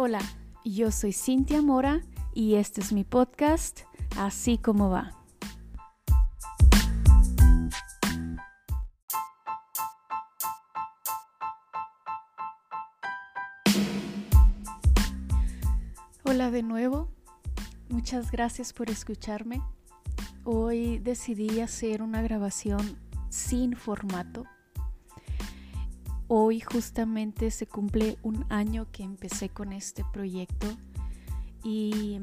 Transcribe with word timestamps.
Hola, 0.00 0.20
yo 0.64 0.92
soy 0.92 1.12
Cintia 1.12 1.60
Mora 1.60 2.02
y 2.32 2.54
este 2.54 2.80
es 2.80 2.92
mi 2.92 3.02
podcast, 3.02 3.80
Así 4.16 4.56
como 4.56 4.90
va. 4.90 5.10
Hola 16.22 16.52
de 16.52 16.62
nuevo, 16.62 17.08
muchas 17.88 18.30
gracias 18.30 18.72
por 18.72 18.90
escucharme. 18.90 19.60
Hoy 20.44 21.00
decidí 21.00 21.58
hacer 21.60 22.02
una 22.02 22.22
grabación 22.22 22.96
sin 23.30 23.74
formato 23.74 24.46
Hoy 26.30 26.60
justamente 26.60 27.50
se 27.50 27.66
cumple 27.66 28.18
un 28.22 28.44
año 28.50 28.86
que 28.92 29.02
empecé 29.02 29.48
con 29.48 29.72
este 29.72 30.04
proyecto 30.12 30.66
y 31.64 32.20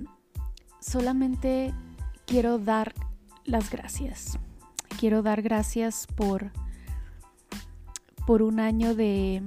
solamente 0.79 1.73
quiero 2.27 2.59
dar 2.59 2.93
las 3.45 3.71
gracias. 3.71 4.37
Quiero 4.99 5.23
dar 5.23 5.41
gracias 5.41 6.05
por, 6.05 6.51
por 8.27 8.43
un 8.43 8.59
año 8.59 8.93
de, 8.93 9.41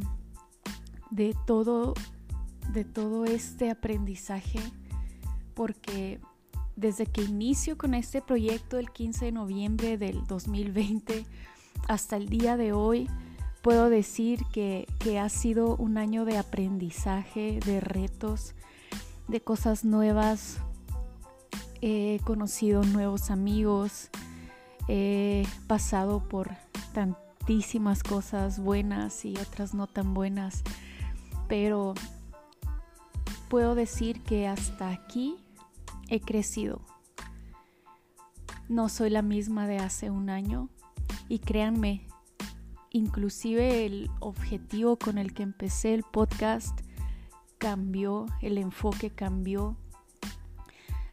de, 1.10 1.36
todo, 1.46 1.94
de 2.72 2.84
todo 2.84 3.26
este 3.26 3.70
aprendizaje, 3.70 4.58
porque 5.54 6.20
desde 6.74 7.06
que 7.06 7.22
inicio 7.22 7.78
con 7.78 7.94
este 7.94 8.22
proyecto 8.22 8.76
el 8.76 8.90
15 8.90 9.26
de 9.26 9.32
noviembre 9.32 9.98
del 9.98 10.26
2020 10.26 11.26
hasta 11.86 12.16
el 12.16 12.28
día 12.28 12.56
de 12.56 12.72
hoy, 12.72 13.08
puedo 13.62 13.90
decir 13.90 14.44
que, 14.52 14.86
ha 15.20 15.28
sido 15.28 15.76
un 15.76 15.98
año 15.98 16.24
de 16.24 16.38
aprendizaje, 16.38 17.60
de 17.64 17.80
retos, 17.80 18.54
de 19.26 19.40
cosas 19.40 19.84
nuevas. 19.84 20.58
He 21.80 22.20
conocido 22.24 22.82
nuevos 22.82 23.30
amigos, 23.30 24.10
he 24.88 25.46
pasado 25.66 26.28
por 26.28 26.50
tantísimas 26.92 28.02
cosas 28.02 28.58
buenas 28.58 29.24
y 29.24 29.36
otras 29.36 29.74
no 29.74 29.86
tan 29.86 30.12
buenas, 30.12 30.62
pero 31.46 31.94
puedo 33.48 33.74
decir 33.74 34.22
que 34.22 34.48
hasta 34.48 34.90
aquí 34.90 35.36
he 36.08 36.20
crecido. 36.20 36.80
No 38.68 38.88
soy 38.88 39.10
la 39.10 39.22
misma 39.22 39.66
de 39.66 39.78
hace 39.78 40.10
un 40.10 40.30
año 40.30 40.68
y 41.28 41.38
créanme, 41.38 42.07
Inclusive 42.98 43.86
el 43.86 44.10
objetivo 44.18 44.96
con 44.96 45.18
el 45.18 45.32
que 45.32 45.44
empecé 45.44 45.94
el 45.94 46.02
podcast 46.02 46.80
cambió, 47.56 48.26
el 48.42 48.58
enfoque 48.58 49.10
cambió, 49.10 49.76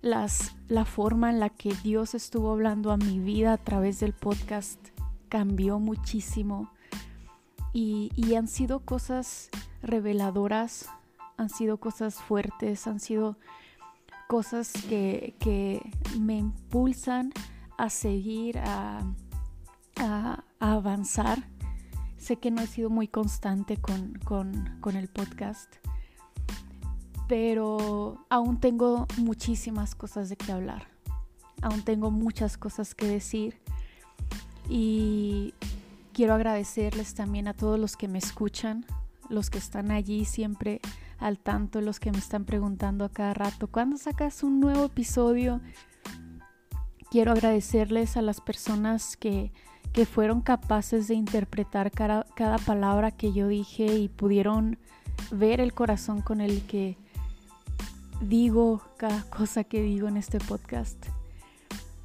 las, 0.02 0.56
la 0.68 0.84
forma 0.84 1.30
en 1.30 1.40
la 1.40 1.52
que 1.52 1.76
Dios 1.84 2.16
estuvo 2.16 2.52
hablando 2.52 2.92
a 2.92 2.98
mi 2.98 3.20
vida 3.20 3.54
a 3.54 3.58
través 3.58 4.00
del 4.00 4.14
podcast 4.14 4.80
cambió 5.30 5.78
muchísimo. 5.78 6.72
Y, 7.72 8.12
y 8.16 8.34
han 8.34 8.48
sido 8.48 8.80
cosas 8.80 9.52
reveladoras, 9.84 10.90
han 11.38 11.50
sido 11.50 11.78
cosas 11.78 12.16
fuertes, 12.16 12.88
han 12.88 13.00
sido 13.00 13.38
cosas 14.28 14.74
que, 14.90 15.36
que 15.40 15.88
me 16.20 16.38
impulsan 16.38 17.32
a 17.78 17.92
seguir, 17.92 18.58
a, 18.58 19.04
a, 19.98 20.44
a 20.60 20.72
avanzar 20.74 21.44
Sé 22.26 22.38
que 22.38 22.50
no 22.50 22.64
he 22.64 22.66
sido 22.66 22.90
muy 22.90 23.08
constante 23.08 23.78
con, 23.78 24.96
el 24.96 25.08
podcast, 25.10 25.72
pero 27.28 28.26
aún 28.32 28.60
tengo 28.60 29.06
muchísimas 29.18 29.94
cosas 29.94 30.30
de 30.30 30.36
qué 30.36 30.52
hablar. 30.52 30.88
Aún 31.62 31.84
tengo 31.84 32.10
muchas 32.10 32.58
cosas 32.58 32.96
que 32.96 33.06
decir 33.06 33.62
y 34.68 35.54
quiero 36.14 36.34
agradecerles 36.34 37.14
también 37.14 37.48
a 37.48 37.54
todos 37.54 37.80
los 37.80 37.96
que 37.96 38.08
me 38.08 38.18
escuchan, 38.18 38.88
los 39.30 39.52
que 39.52 39.60
están 39.60 39.92
allí 39.92 40.26
siempre 40.26 40.82
al 41.20 41.38
tanto, 41.38 41.80
los 41.80 42.00
que 42.00 42.12
me 42.12 42.18
están 42.18 42.44
preguntando 42.44 43.06
a 43.06 43.10
cada 43.10 43.36
rato, 43.36 43.68
¿cuándo 43.68 43.98
sacas 43.98 44.42
un 44.42 44.60
nuevo 44.62 44.86
episodio? 44.86 45.62
Quiero 47.12 47.34
agradecerles 47.34 48.18
a 48.18 48.24
las 48.24 48.42
personas 48.42 49.16
que 49.16 49.52
que 49.96 50.06
fueron 50.06 50.42
capaces 50.42 51.08
de 51.08 51.14
interpretar 51.14 51.90
cada, 51.90 52.58
palabra 52.66 53.12
que 53.12 53.32
yo 53.32 53.48
dije 53.48 53.86
y 53.86 54.10
pudieron 54.10 54.78
ver 55.32 55.62
el 55.62 55.74
corazón 55.74 56.22
con 56.22 56.42
el 56.42 56.68
que 56.68 56.98
digo 58.20 58.82
cada 58.98 59.24
cosa 59.30 59.64
que 59.64 59.82
digo 59.82 60.10
en 60.10 60.18
este 60.18 60.40
podcast. 60.40 60.98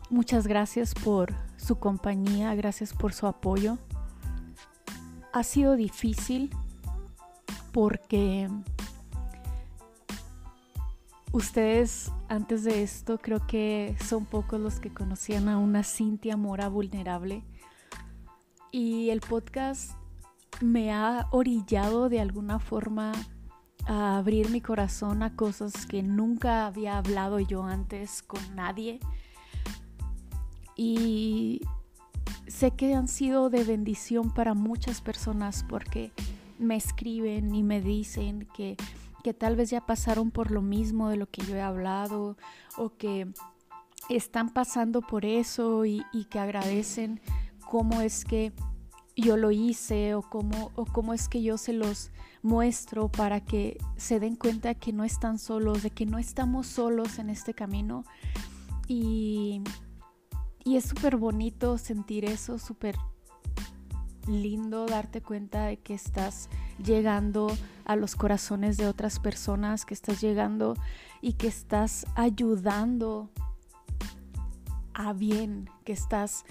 Muchas 0.09 0.47
gracias 0.47 0.95
por 0.95 1.35
su 1.57 1.81
compañía, 1.81 2.55
gracias 2.55 2.93
por 2.93 3.13
su 3.13 3.27
apoyo. 3.27 3.77
Ha 5.33 5.43
sido 5.43 5.75
difícil 5.75 6.55
porque 7.73 8.49
ustedes 11.33 12.13
antes 12.29 12.63
de 12.63 12.85
esto 12.85 13.19
creo 13.19 13.45
que 13.49 13.97
son 14.09 14.27
pocos 14.27 14.61
los 14.61 14.79
que 14.79 14.95
conocían 14.95 15.49
a 15.49 15.59
una 15.59 15.83
Cintia 15.83 16.37
Mora 16.37 16.69
vulnerable 16.69 17.43
y 18.73 19.11
el 19.11 19.21
podcast 19.21 19.93
me 20.61 20.93
ha 20.93 21.27
orillado 21.31 22.09
de 22.09 22.21
alguna 22.21 22.59
forma 22.59 23.13
a 23.87 24.19
abrir 24.19 24.51
mi 24.51 24.61
corazón 24.61 25.23
a 25.23 25.35
cosas 25.35 25.87
que 25.87 26.03
nunca 26.03 26.67
había 26.67 26.99
hablado 26.99 27.41
yo 27.41 27.65
antes 27.65 28.23
con 28.23 28.41
nadie. 28.55 29.01
Y 30.77 31.61
sé 32.47 32.73
que 32.73 32.95
han 32.95 33.09
sido 33.09 33.51
de 33.51 33.65
bendición 33.65 34.33
para 34.33 34.55
muchas 34.55 35.01
personas 35.01 35.65
porque 35.69 36.13
me 36.59 36.77
escriben 36.77 37.55
y 37.55 37.63
me 37.63 37.81
dicen 37.81 38.47
que, 38.55 38.77
que 39.25 39.35
tal 39.35 39.57
vez 39.57 39.71
ya 39.71 39.87
pasaron 39.87 40.31
por 40.31 40.51
lo 40.51 40.63
mismo 40.63 41.09
de 41.09 41.17
lo 41.17 41.27
que 41.27 41.43
yo 41.43 41.57
he 41.57 41.63
hablado 41.63 42.37
o 42.77 42.91
que 42.97 43.33
están 44.09 44.51
pasando 44.51 45.01
por 45.01 45.25
eso 45.25 45.85
y, 45.85 46.05
y 46.13 46.25
que 46.27 46.39
agradecen 46.39 47.21
cómo 47.71 48.01
es 48.01 48.25
que 48.25 48.53
yo 49.15 49.37
lo 49.37 49.53
hice 49.53 50.17
o 50.17 50.23
cómo, 50.23 50.73
o 50.75 50.85
cómo 50.85 51.15
es 51.15 51.29
que 51.29 51.41
yo 51.41 51.57
se 51.57 51.73
los 51.73 52.11
muestro 52.43 53.09
para 53.09 53.45
que 53.45 53.79
se 53.97 54.19
den 54.19 54.35
cuenta 54.35 54.75
que 54.75 54.93
no 54.93 55.05
están 55.05 55.39
solos, 55.39 55.85
de 55.85 55.91
que 55.91 56.05
no 56.05 56.19
estamos 56.19 56.67
solos 56.67 57.21
en 57.21 57.31
este 57.31 57.55
camino. 57.55 58.03
Y, 58.89 59.63
y 60.65 60.77
es 60.77 60.87
súper 60.87 61.17
bonito 61.17 61.79
sentir 61.79 62.25
eso, 62.25 62.59
súper 62.59 62.97
lindo 64.27 64.87
darte 64.87 65.23
cuenta 65.23 65.67
de 65.67 65.77
que 65.77 65.95
estás 65.95 66.49
llegando 66.85 67.57
a 67.85 67.95
los 67.95 68.17
corazones 68.17 68.79
de 68.79 68.89
otras 68.89 69.21
personas, 69.21 69.87
que 69.87 69.95
estás 69.95 70.21
llegando 70.21 70.75
y 71.21 71.35
que 71.35 71.47
estás 71.47 72.05
ayudando 72.17 73.31
a 74.93 75.13
bien, 75.13 75.71
que 75.85 75.93
estás 75.93 76.45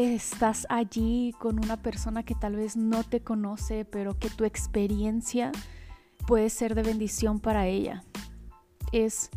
estás 0.00 0.66
allí 0.70 1.34
con 1.38 1.58
una 1.58 1.76
persona 1.76 2.22
que 2.22 2.34
tal 2.34 2.56
vez 2.56 2.76
no 2.76 3.04
te 3.04 3.20
conoce, 3.20 3.84
pero 3.84 4.18
que 4.18 4.30
tu 4.30 4.44
experiencia 4.44 5.52
puede 6.26 6.48
ser 6.50 6.74
de 6.74 6.82
bendición 6.82 7.40
para 7.40 7.66
ella. 7.66 8.04
Es 8.92 9.30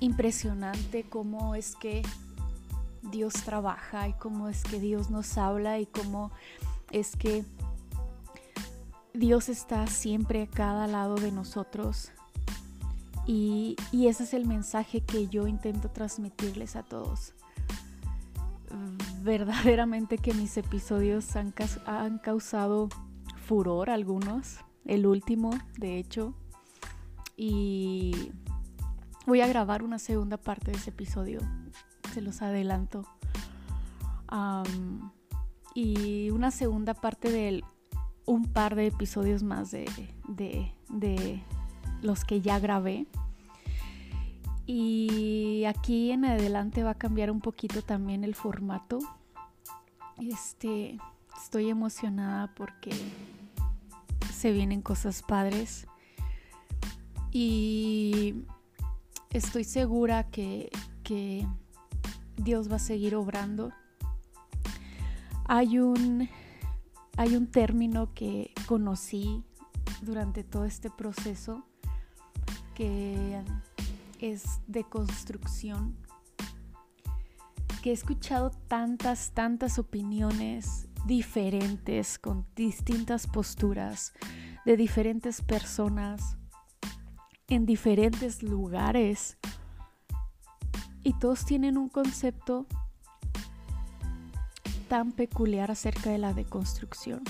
impresionante 0.00 1.04
cómo 1.08 1.54
es 1.54 1.74
que 1.74 2.02
Dios 3.02 3.34
trabaja 3.44 4.08
y 4.08 4.12
cómo 4.14 4.48
es 4.48 4.62
que 4.62 4.78
Dios 4.78 5.10
nos 5.10 5.36
habla 5.36 5.78
y 5.80 5.86
cómo 5.86 6.30
es 6.90 7.16
que 7.16 7.44
Dios 9.14 9.48
está 9.48 9.86
siempre 9.86 10.42
a 10.42 10.46
cada 10.46 10.86
lado 10.86 11.16
de 11.16 11.32
nosotros. 11.32 12.12
Y, 13.26 13.76
y 13.90 14.06
ese 14.06 14.22
es 14.24 14.32
el 14.32 14.46
mensaje 14.46 15.02
que 15.02 15.26
yo 15.28 15.46
intento 15.46 15.90
transmitirles 15.90 16.76
a 16.76 16.82
todos 16.82 17.34
verdaderamente 19.28 20.16
que 20.16 20.32
mis 20.32 20.56
episodios 20.56 21.36
han, 21.36 21.52
han 21.84 22.18
causado 22.18 22.88
furor 23.36 23.90
algunos, 23.90 24.56
el 24.86 25.06
último 25.06 25.50
de 25.76 25.98
hecho, 25.98 26.34
y 27.36 28.32
voy 29.26 29.42
a 29.42 29.46
grabar 29.46 29.82
una 29.82 29.98
segunda 29.98 30.38
parte 30.38 30.70
de 30.70 30.78
ese 30.78 30.90
episodio, 30.90 31.40
se 32.14 32.22
los 32.22 32.40
adelanto. 32.40 33.04
y 35.74 36.30
una 36.30 36.50
segunda 36.50 36.94
parte 36.94 37.30
de 37.30 37.62
un 38.24 38.46
par 38.46 38.74
de 38.74 38.86
episodios 38.86 39.42
más 39.42 39.70
de, 39.70 39.84
de, 40.26 40.72
de 40.88 41.42
los 42.00 42.24
que 42.24 42.40
ya 42.40 42.58
grabé. 42.58 43.06
Y 44.70 45.64
aquí 45.64 46.10
en 46.10 46.26
adelante 46.26 46.82
va 46.82 46.90
a 46.90 46.98
cambiar 46.98 47.30
un 47.30 47.40
poquito 47.40 47.80
también 47.80 48.22
el 48.22 48.34
formato. 48.34 48.98
Este, 50.18 50.98
estoy 51.42 51.70
emocionada 51.70 52.54
porque 52.54 52.90
se 54.30 54.52
vienen 54.52 54.82
cosas 54.82 55.22
padres. 55.22 55.86
Y 57.32 58.44
estoy 59.30 59.64
segura 59.64 60.24
que, 60.24 60.68
que 61.02 61.48
Dios 62.36 62.70
va 62.70 62.76
a 62.76 62.78
seguir 62.78 63.14
obrando. 63.14 63.72
Hay 65.46 65.78
un, 65.78 66.28
hay 67.16 67.36
un 67.36 67.46
término 67.46 68.12
que 68.12 68.52
conocí 68.66 69.42
durante 70.02 70.44
todo 70.44 70.66
este 70.66 70.90
proceso 70.90 71.64
que 72.74 73.42
es 74.18 74.60
de 74.66 74.84
construcción, 74.84 75.96
que 77.82 77.90
he 77.90 77.92
escuchado 77.92 78.50
tantas, 78.68 79.32
tantas 79.32 79.78
opiniones 79.78 80.88
diferentes, 81.06 82.18
con 82.18 82.46
distintas 82.54 83.26
posturas, 83.26 84.12
de 84.64 84.76
diferentes 84.76 85.42
personas, 85.42 86.36
en 87.48 87.64
diferentes 87.64 88.42
lugares, 88.42 89.38
y 91.02 91.14
todos 91.14 91.44
tienen 91.44 91.78
un 91.78 91.88
concepto 91.88 92.66
tan 94.88 95.12
peculiar 95.12 95.70
acerca 95.70 96.10
de 96.10 96.18
la 96.18 96.34
deconstrucción. 96.34 97.22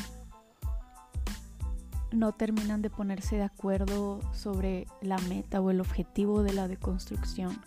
No 2.10 2.32
terminan 2.32 2.82
de 2.82 2.90
ponerse 2.90 3.36
de 3.36 3.42
acuerdo 3.42 4.20
sobre 4.32 4.86
la 5.02 5.18
meta 5.18 5.60
o 5.60 5.70
el 5.70 5.80
objetivo 5.80 6.42
de 6.42 6.54
la 6.54 6.68
deconstrucción. 6.68 7.60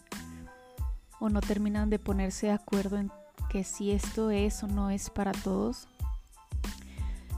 O 1.20 1.30
no 1.30 1.42
terminan 1.42 1.90
de 1.90 2.00
ponerse 2.00 2.48
de 2.48 2.54
acuerdo 2.54 2.98
en 2.98 3.12
que 3.50 3.64
si 3.64 3.92
esto 3.92 4.32
es 4.32 4.64
o 4.64 4.68
no 4.68 4.90
es 4.90 5.10
para 5.10 5.32
todos. 5.32 5.88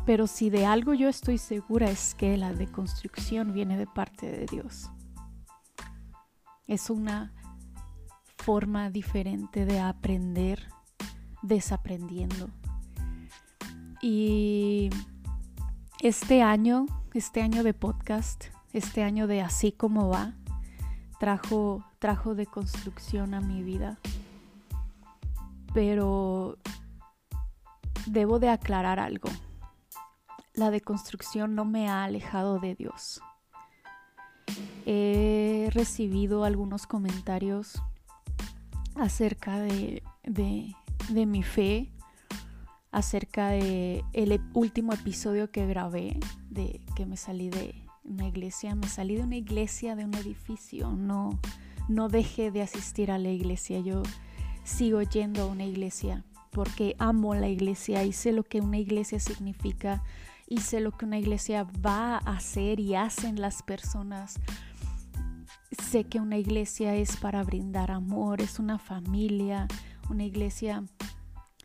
Pero 0.05 0.27
si 0.27 0.50
de 0.50 0.65
algo 0.65 0.94
yo 0.94 1.09
estoy 1.09 1.38
segura 1.38 1.89
es 1.89 2.15
que 2.15 2.38
la 2.38 2.53
deconstrucción 2.53 3.53
viene 3.53 3.77
de 3.77 3.88
parte 3.88 4.29
de 4.29 4.45
Dios. 4.45 4.89
Es 6.67 6.89
una 6.89 7.33
forma 8.38 8.89
diferente 8.89 9.65
de 9.65 9.79
aprender 9.79 10.67
desaprendiendo. 11.41 12.50
Y 14.01 14.89
este 16.03 16.41
año, 16.41 16.85
este 17.13 17.41
año 17.41 17.63
de 17.63 17.73
podcast, 17.73 18.47
este 18.73 19.03
año 19.03 19.25
de 19.25 19.39
así 19.39 19.71
como 19.71 20.09
va, 20.09 20.33
trajo, 21.17 21.85
trajo 21.97 22.35
de 22.35 22.45
construcción 22.45 23.33
a 23.33 23.39
mi 23.39 23.63
vida. 23.63 24.00
Pero 25.73 26.57
debo 28.05 28.39
de 28.39 28.50
aclarar 28.50 29.00
algo. 29.00 29.29
La 30.53 30.71
deconstrucción 30.71 31.55
no 31.55 31.63
me 31.63 31.88
ha 31.88 32.03
alejado 32.03 32.59
de 32.59 32.75
Dios. 32.75 33.21
He 34.85 35.69
recibido 35.71 36.44
algunos 36.44 36.85
comentarios 36.85 37.81
acerca 38.97 39.57
de, 39.57 40.03
de 40.23 40.75
de 41.09 41.25
mi 41.25 41.44
fe 41.44 41.91
acerca 42.94 43.50
de 43.50 44.06
el 44.13 44.40
último 44.54 44.94
episodio 44.94 45.51
que 45.51 45.68
grabé 45.68 46.19
de 46.50 46.80
que 46.95 47.06
me 47.06 47.18
salí 47.18 47.50
de 47.50 47.75
una 48.06 48.28
iglesia, 48.28 48.75
me 48.75 48.88
salí 48.88 49.16
de 49.16 49.24
una 49.24 49.36
iglesia, 49.36 49.95
de 49.95 50.06
un 50.06 50.13
edificio, 50.13 50.92
no 50.92 51.40
no 51.90 52.07
dejé 52.07 52.50
de 52.51 52.62
asistir 52.62 53.12
a 53.12 53.18
la 53.18 53.30
iglesia, 53.30 53.80
yo 53.80 54.04
sigo 54.63 55.01
yendo 55.01 55.44
a 55.44 55.45
una 55.48 55.66
iglesia 55.66 56.24
porque 56.51 56.95
amo 57.00 57.34
la 57.36 57.50
iglesia 57.50 58.04
y 58.04 58.13
sé 58.13 58.31
lo 58.31 58.44
que 58.44 58.62
una 58.62 58.78
iglesia 58.78 59.19
significa 59.19 60.04
y 60.48 60.60
sé 60.60 60.80
lo 60.80 60.92
que 60.92 61.06
una 61.06 61.18
iglesia 61.18 61.68
va 61.86 62.18
a 62.18 62.36
hacer 62.36 62.80
y 62.80 62.96
hacen 62.96 63.42
las 63.42 63.63
personas. 63.63 64.36
Sé 65.72 66.04
que 66.04 66.19
una 66.19 66.38
iglesia 66.38 66.96
es 66.96 67.18
para 67.18 67.44
brindar 67.44 67.89
amor, 67.89 68.39
es 68.42 68.60
una 68.60 68.78
familia, 68.78 69.68
una 70.10 70.24
iglesia 70.24 70.84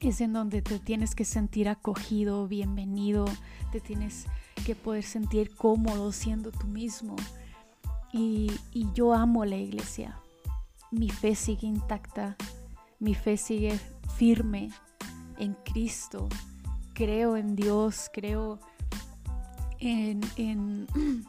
es 0.00 0.20
en 0.20 0.32
donde 0.32 0.62
te 0.62 0.78
tienes 0.78 1.14
que 1.14 1.24
sentir 1.24 1.68
acogido, 1.68 2.46
bienvenido, 2.46 3.24
te 3.72 3.80
tienes 3.80 4.26
que 4.64 4.76
poder 4.76 5.02
sentir 5.02 5.56
cómodo 5.56 6.12
siendo 6.12 6.52
tú 6.52 6.68
mismo. 6.68 7.16
Y, 8.12 8.52
yo 8.94 9.12
amo 9.12 9.44
la 9.44 9.56
iglesia. 9.56 10.20
Mi 10.90 11.10
fe 11.10 11.34
sigue 11.34 11.66
intacta, 11.66 12.36
mi 13.00 13.14
fe 13.14 13.36
sigue 13.36 13.78
firme 14.16 14.70
en 15.38 15.54
Cristo. 15.64 16.28
Creo 16.94 17.36
en 17.36 17.56
Dios, 17.56 18.08
creo 18.12 18.60
en, 19.80 20.20
en, 20.36 20.86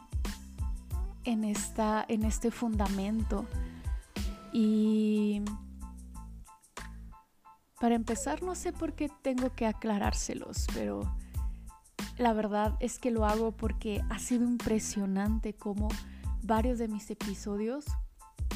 en, 1.24 1.44
esta, 1.44 2.04
en 2.08 2.24
este 2.24 2.50
fundamento. 2.50 3.46
Y 4.52 5.42
para 7.80 7.94
empezar, 7.94 8.42
no 8.42 8.54
sé 8.54 8.72
por 8.72 8.92
qué 8.92 9.10
tengo 9.22 9.54
que 9.54 9.66
aclarárselos, 9.66 10.66
pero 10.74 11.00
la 12.18 12.34
verdad 12.34 12.76
es 12.78 12.98
que 12.98 13.10
lo 13.10 13.24
hago 13.24 13.52
porque 13.52 14.04
ha 14.10 14.18
sido 14.18 14.44
impresionante 14.44 15.54
cómo 15.54 15.88
varios 16.42 16.78
de 16.78 16.88
mis 16.88 17.10
episodios 17.10 17.86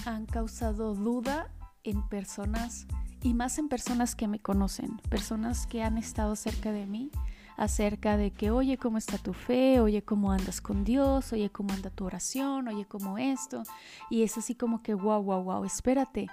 han 0.04 0.26
causado 0.26 0.94
duda 0.94 1.50
en 1.84 2.06
personas 2.06 2.86
y 3.22 3.32
más 3.32 3.58
en 3.58 3.70
personas 3.70 4.14
que 4.14 4.28
me 4.28 4.40
conocen, 4.40 4.98
personas 5.08 5.66
que 5.66 5.82
han 5.82 5.96
estado 5.96 6.36
cerca 6.36 6.70
de 6.70 6.84
mí 6.84 7.10
acerca 7.56 8.18
de 8.18 8.30
que, 8.30 8.50
oye, 8.50 8.76
¿cómo 8.76 8.98
está 8.98 9.16
tu 9.16 9.32
fe? 9.32 9.80
Oye, 9.80 10.02
¿cómo 10.02 10.32
andas 10.32 10.60
con 10.60 10.84
Dios? 10.84 11.32
Oye, 11.32 11.48
¿cómo 11.48 11.72
anda 11.72 11.88
tu 11.88 12.04
oración? 12.04 12.68
Oye, 12.68 12.84
¿cómo 12.84 13.16
esto? 13.16 13.62
Y 14.10 14.22
es 14.22 14.36
así 14.36 14.54
como 14.54 14.82
que, 14.82 14.92
wow, 14.92 15.22
wow, 15.22 15.42
wow, 15.42 15.64
espérate, 15.64 16.28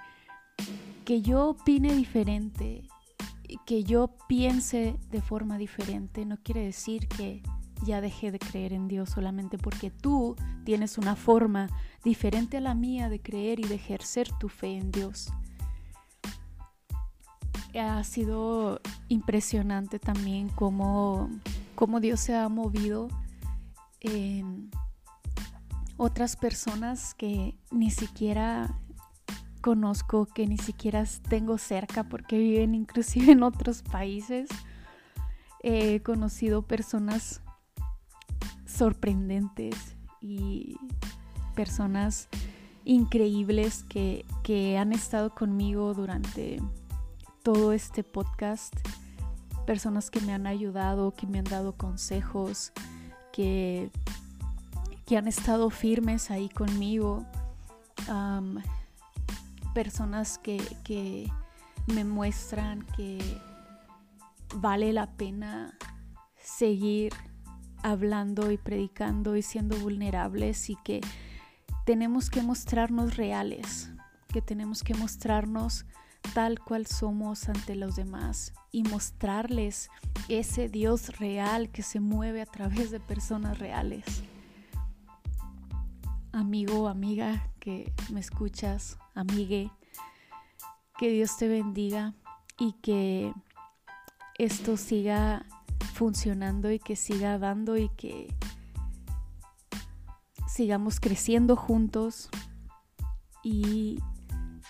que 1.02 1.22
yo 1.22 1.48
opine 1.50 1.94
diferente, 1.94 2.88
que 3.66 3.84
yo 3.84 4.16
piense 4.28 4.96
de 5.10 5.20
forma 5.20 5.58
diferente, 5.58 6.24
no 6.24 6.36
quiere 6.38 6.64
decir 6.64 7.08
que 7.08 7.42
ya 7.84 8.00
dejé 8.00 8.30
de 8.30 8.38
creer 8.38 8.72
en 8.72 8.88
Dios 8.88 9.10
solamente 9.10 9.58
porque 9.58 9.90
tú 9.90 10.36
tienes 10.64 10.98
una 10.98 11.16
forma 11.16 11.68
diferente 12.04 12.58
a 12.58 12.60
la 12.60 12.74
mía 12.74 13.08
de 13.08 13.20
creer 13.20 13.60
y 13.60 13.64
de 13.64 13.74
ejercer 13.74 14.30
tu 14.38 14.48
fe 14.48 14.76
en 14.78 14.90
Dios. 14.90 15.32
Ha 17.74 18.04
sido 18.04 18.80
impresionante 19.08 19.98
también 19.98 20.48
cómo, 20.50 21.30
cómo 21.74 22.00
Dios 22.00 22.20
se 22.20 22.34
ha 22.34 22.48
movido 22.48 23.08
en 24.00 24.70
otras 25.96 26.36
personas 26.36 27.14
que 27.14 27.56
ni 27.70 27.90
siquiera 27.90 28.78
conozco, 29.62 30.26
que 30.26 30.46
ni 30.46 30.58
siquiera 30.58 31.04
tengo 31.30 31.56
cerca 31.56 32.04
porque 32.04 32.36
viven 32.36 32.74
inclusive 32.74 33.32
en 33.32 33.42
otros 33.42 33.82
países. 33.82 34.50
He 35.62 36.00
conocido 36.02 36.62
personas 36.62 37.40
sorprendentes 38.66 39.96
y 40.20 40.76
personas 41.54 42.28
increíbles 42.84 43.84
que, 43.84 44.26
que 44.42 44.76
han 44.76 44.92
estado 44.92 45.34
conmigo 45.34 45.94
durante 45.94 46.60
todo 47.42 47.72
este 47.72 48.02
podcast. 48.02 48.74
Personas 49.66 50.10
que 50.10 50.20
me 50.20 50.34
han 50.34 50.46
ayudado, 50.46 51.14
que 51.14 51.26
me 51.26 51.38
han 51.38 51.44
dado 51.44 51.76
consejos, 51.76 52.72
que, 53.32 53.90
que 55.06 55.16
han 55.16 55.28
estado 55.28 55.70
firmes 55.70 56.30
ahí 56.30 56.48
conmigo 56.48 57.24
personas 59.72 60.38
que, 60.38 61.30
me 61.86 62.04
muestran 62.04 62.86
que 62.96 63.18
vale 64.54 64.92
la 64.92 65.10
pena 65.16 65.76
seguir 66.36 67.12
hablando 67.82 68.52
y 68.52 68.56
predicando 68.56 69.36
y 69.36 69.42
siendo 69.42 69.76
vulnerables 69.78 70.70
y 70.70 70.76
que 70.76 71.00
tenemos 71.84 72.30
que 72.30 72.42
mostrarnos 72.42 73.16
reales, 73.16 73.90
que 74.28 74.40
tenemos 74.40 74.84
que 74.84 74.94
mostrarnos 74.94 75.86
tal 76.34 76.60
cual 76.60 76.86
somos 76.86 77.48
ante 77.48 77.74
los 77.74 77.96
demás 77.96 78.52
y 78.70 78.84
mostrarles 78.84 79.90
ese 80.28 80.68
Dios 80.68 81.18
real 81.18 81.70
que 81.70 81.82
se 81.82 81.98
mueve 81.98 82.42
a 82.42 82.46
través 82.46 82.92
de 82.92 83.00
personas 83.00 83.58
reales. 83.58 84.22
Amigo 86.32 86.88
amiga 86.88 87.50
que 87.60 87.92
me 88.10 88.18
escuchas, 88.18 88.98
amigue. 89.14 89.70
Que 90.98 91.10
Dios 91.10 91.36
te 91.36 91.46
bendiga 91.46 92.14
y 92.58 92.72
que 92.80 93.34
esto 94.38 94.78
siga 94.78 95.44
funcionando 95.92 96.70
y 96.70 96.78
que 96.78 96.96
siga 96.96 97.38
dando 97.38 97.76
y 97.76 97.90
que 97.90 98.34
sigamos 100.48 101.00
creciendo 101.00 101.54
juntos 101.54 102.30
y 103.42 104.00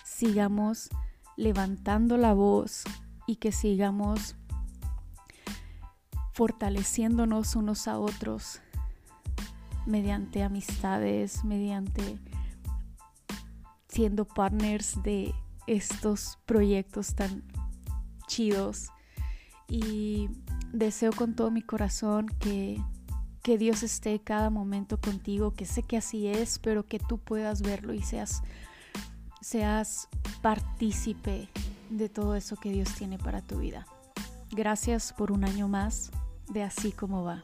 sigamos 0.03 0.89
levantando 1.37 2.17
la 2.17 2.33
voz 2.33 2.83
y 3.25 3.37
que 3.37 3.53
sigamos 3.53 4.35
fortaleciéndonos 6.33 7.55
unos 7.55 7.87
a 7.87 7.99
otros 7.99 8.59
mediante 9.85 10.43
amistades, 10.43 11.43
mediante 11.43 12.19
siendo 13.87 14.25
partners 14.25 15.01
de 15.03 15.33
estos 15.67 16.39
proyectos 16.45 17.15
tan 17.15 17.43
chidos. 18.27 18.89
Y 19.67 20.29
deseo 20.71 21.11
con 21.11 21.35
todo 21.35 21.51
mi 21.51 21.61
corazón 21.61 22.27
que, 22.39 22.81
que 23.41 23.57
Dios 23.57 23.83
esté 23.83 24.19
cada 24.19 24.49
momento 24.49 24.99
contigo, 24.99 25.53
que 25.53 25.65
sé 25.65 25.83
que 25.83 25.97
así 25.97 26.27
es, 26.27 26.59
pero 26.59 26.85
que 26.85 26.99
tú 26.99 27.19
puedas 27.19 27.61
verlo 27.61 27.93
y 27.93 28.01
seas, 28.01 28.41
seas 29.41 30.09
partícipe 30.41 31.49
de 31.89 32.09
todo 32.09 32.35
eso 32.35 32.55
que 32.55 32.71
Dios 32.71 32.93
tiene 32.95 33.17
para 33.17 33.41
tu 33.41 33.59
vida. 33.59 33.85
Gracias 34.51 35.13
por 35.13 35.31
un 35.31 35.45
año 35.45 35.67
más 35.67 36.11
de 36.49 36.63
así 36.63 36.91
como 36.91 37.23
va. 37.23 37.41